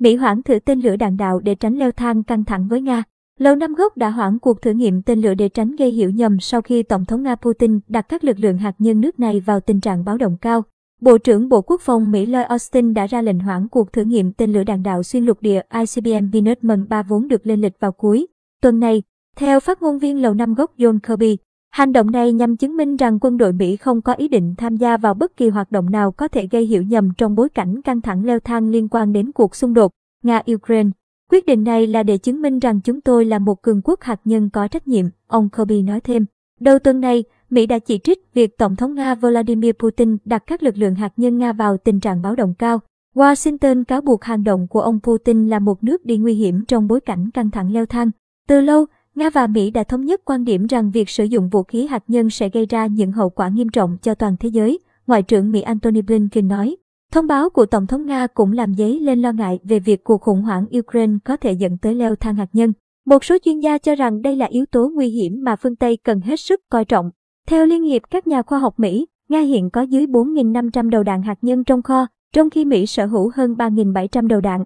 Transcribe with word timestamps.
Mỹ 0.00 0.16
hoãn 0.16 0.42
thử 0.42 0.58
tên 0.58 0.80
lửa 0.80 0.96
đạn 0.96 1.16
đạo 1.16 1.40
để 1.40 1.54
tránh 1.54 1.78
leo 1.78 1.92
thang 1.92 2.22
căng 2.22 2.44
thẳng 2.44 2.68
với 2.68 2.80
Nga. 2.80 3.02
Lầu 3.38 3.56
Năm 3.56 3.74
Góc 3.74 3.96
đã 3.96 4.10
hoãn 4.10 4.38
cuộc 4.38 4.62
thử 4.62 4.70
nghiệm 4.70 5.02
tên 5.02 5.20
lửa 5.20 5.34
để 5.34 5.48
tránh 5.48 5.76
gây 5.76 5.90
hiểu 5.90 6.10
nhầm 6.10 6.40
sau 6.40 6.62
khi 6.62 6.82
Tổng 6.82 7.04
thống 7.04 7.22
Nga 7.22 7.34
Putin 7.34 7.80
đặt 7.88 8.06
các 8.08 8.24
lực 8.24 8.38
lượng 8.38 8.58
hạt 8.58 8.74
nhân 8.78 9.00
nước 9.00 9.20
này 9.20 9.40
vào 9.40 9.60
tình 9.60 9.80
trạng 9.80 10.04
báo 10.04 10.18
động 10.18 10.36
cao. 10.40 10.64
Bộ 11.00 11.18
trưởng 11.18 11.48
Bộ 11.48 11.62
Quốc 11.62 11.80
phòng 11.80 12.10
Mỹ 12.10 12.26
Lloyd 12.26 12.46
Austin 12.46 12.94
đã 12.94 13.06
ra 13.06 13.22
lệnh 13.22 13.38
hoãn 13.38 13.68
cuộc 13.68 13.92
thử 13.92 14.02
nghiệm 14.02 14.32
tên 14.32 14.52
lửa 14.52 14.64
đạn 14.64 14.82
đạo 14.82 15.02
xuyên 15.02 15.24
lục 15.24 15.42
địa 15.42 15.62
ICBM 15.74 16.30
Minuteman 16.32 16.88
3 16.88 17.02
vốn 17.02 17.28
được 17.28 17.46
lên 17.46 17.60
lịch 17.60 17.80
vào 17.80 17.92
cuối 17.92 18.26
tuần 18.62 18.80
này. 18.80 19.02
Theo 19.36 19.60
phát 19.60 19.82
ngôn 19.82 19.98
viên 19.98 20.22
Lầu 20.22 20.34
Năm 20.34 20.54
Góc 20.54 20.78
John 20.78 20.98
Kirby, 20.98 21.38
hành 21.70 21.92
động 21.92 22.10
này 22.10 22.32
nhằm 22.32 22.56
chứng 22.56 22.76
minh 22.76 22.96
rằng 22.96 23.18
quân 23.20 23.36
đội 23.36 23.52
Mỹ 23.52 23.76
không 23.76 24.02
có 24.02 24.12
ý 24.12 24.28
định 24.28 24.54
tham 24.58 24.76
gia 24.76 24.96
vào 24.96 25.14
bất 25.14 25.36
kỳ 25.36 25.48
hoạt 25.48 25.72
động 25.72 25.90
nào 25.90 26.12
có 26.12 26.28
thể 26.28 26.48
gây 26.50 26.66
hiểu 26.66 26.82
nhầm 26.82 27.10
trong 27.18 27.34
bối 27.34 27.48
cảnh 27.48 27.82
căng 27.82 28.00
thẳng 28.00 28.24
leo 28.24 28.40
thang 28.40 28.70
liên 28.70 28.88
quan 28.88 29.12
đến 29.12 29.32
cuộc 29.32 29.54
xung 29.56 29.74
đột 29.74 29.92
Nga-Ukraine. 30.24 30.90
Quyết 31.30 31.46
định 31.46 31.64
này 31.64 31.86
là 31.86 32.02
để 32.02 32.18
chứng 32.18 32.42
minh 32.42 32.58
rằng 32.58 32.80
chúng 32.80 33.00
tôi 33.00 33.24
là 33.24 33.38
một 33.38 33.62
cường 33.62 33.80
quốc 33.84 34.02
hạt 34.02 34.20
nhân 34.24 34.50
có 34.50 34.68
trách 34.68 34.88
nhiệm, 34.88 35.06
ông 35.26 35.48
Kirby 35.48 35.82
nói 35.82 36.00
thêm. 36.00 36.24
Đầu 36.60 36.78
tuần 36.78 37.00
này, 37.00 37.24
Mỹ 37.50 37.66
đã 37.66 37.78
chỉ 37.78 37.98
trích 37.98 38.34
việc 38.34 38.58
Tổng 38.58 38.76
thống 38.76 38.94
Nga 38.94 39.14
Vladimir 39.14 39.72
Putin 39.78 40.16
đặt 40.24 40.42
các 40.46 40.62
lực 40.62 40.76
lượng 40.76 40.94
hạt 40.94 41.12
nhân 41.16 41.38
Nga 41.38 41.52
vào 41.52 41.76
tình 41.76 42.00
trạng 42.00 42.22
báo 42.22 42.36
động 42.36 42.54
cao. 42.58 42.80
Washington 43.14 43.84
cáo 43.84 44.00
buộc 44.00 44.24
hành 44.24 44.44
động 44.44 44.66
của 44.68 44.80
ông 44.80 45.00
Putin 45.02 45.48
là 45.48 45.58
một 45.58 45.84
nước 45.84 46.04
đi 46.04 46.16
nguy 46.16 46.34
hiểm 46.34 46.64
trong 46.64 46.88
bối 46.88 47.00
cảnh 47.00 47.30
căng 47.34 47.50
thẳng 47.50 47.72
leo 47.72 47.86
thang. 47.86 48.10
Từ 48.48 48.60
lâu, 48.60 48.86
Nga 49.14 49.30
và 49.30 49.46
Mỹ 49.46 49.70
đã 49.70 49.84
thống 49.84 50.04
nhất 50.04 50.20
quan 50.24 50.44
điểm 50.44 50.66
rằng 50.66 50.90
việc 50.90 51.08
sử 51.08 51.24
dụng 51.24 51.48
vũ 51.48 51.62
khí 51.62 51.86
hạt 51.86 52.04
nhân 52.08 52.30
sẽ 52.30 52.48
gây 52.48 52.66
ra 52.66 52.86
những 52.86 53.12
hậu 53.12 53.30
quả 53.30 53.48
nghiêm 53.48 53.68
trọng 53.68 53.96
cho 54.02 54.14
toàn 54.14 54.36
thế 54.40 54.48
giới, 54.48 54.78
Ngoại 55.06 55.22
trưởng 55.22 55.50
Mỹ 55.50 55.60
Antony 55.60 56.02
Blinken 56.02 56.48
nói. 56.48 56.76
Thông 57.12 57.26
báo 57.26 57.50
của 57.50 57.66
Tổng 57.66 57.86
thống 57.86 58.06
Nga 58.06 58.26
cũng 58.26 58.52
làm 58.52 58.74
dấy 58.74 59.00
lên 59.00 59.22
lo 59.22 59.32
ngại 59.32 59.58
về 59.64 59.78
việc 59.78 60.04
cuộc 60.04 60.20
khủng 60.20 60.42
hoảng 60.42 60.66
Ukraine 60.78 61.18
có 61.24 61.36
thể 61.36 61.52
dẫn 61.52 61.78
tới 61.78 61.94
leo 61.94 62.16
thang 62.16 62.34
hạt 62.34 62.48
nhân. 62.52 62.72
Một 63.06 63.24
số 63.24 63.36
chuyên 63.44 63.60
gia 63.60 63.78
cho 63.78 63.94
rằng 63.94 64.22
đây 64.22 64.36
là 64.36 64.46
yếu 64.46 64.64
tố 64.66 64.88
nguy 64.94 65.08
hiểm 65.08 65.44
mà 65.44 65.56
phương 65.56 65.76
Tây 65.76 65.98
cần 66.04 66.20
hết 66.20 66.40
sức 66.40 66.60
coi 66.70 66.84
trọng. 66.84 67.10
Theo 67.48 67.66
Liên 67.66 67.82
hiệp 67.82 68.02
các 68.10 68.26
nhà 68.26 68.42
khoa 68.42 68.58
học 68.58 68.74
Mỹ, 68.76 69.06
Nga 69.28 69.40
hiện 69.40 69.70
có 69.70 69.82
dưới 69.82 70.06
4.500 70.06 70.90
đầu 70.90 71.02
đạn 71.02 71.22
hạt 71.22 71.38
nhân 71.42 71.64
trong 71.64 71.82
kho, 71.82 72.06
trong 72.34 72.50
khi 72.50 72.64
Mỹ 72.64 72.86
sở 72.86 73.06
hữu 73.06 73.30
hơn 73.34 73.54
3.700 73.54 74.26
đầu 74.26 74.40
đạn. 74.40 74.64